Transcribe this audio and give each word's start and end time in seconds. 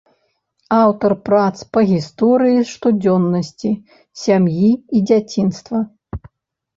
Аўтар 0.83 1.11
прац 1.27 1.57
па 1.75 1.79
гісторыі 1.91 2.63
штодзённасці, 2.71 3.71
сям'і 4.23 4.71
і 5.01 5.03
дзяцінства. 5.11 5.83